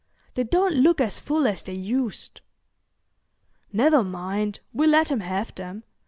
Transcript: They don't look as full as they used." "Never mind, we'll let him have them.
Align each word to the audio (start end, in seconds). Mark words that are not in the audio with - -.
They 0.33 0.43
don't 0.43 0.73
look 0.73 0.99
as 0.99 1.19
full 1.19 1.45
as 1.47 1.61
they 1.61 1.75
used." 1.75 2.41
"Never 3.71 4.03
mind, 4.03 4.59
we'll 4.73 4.89
let 4.89 5.11
him 5.11 5.19
have 5.19 5.53
them. 5.53 5.83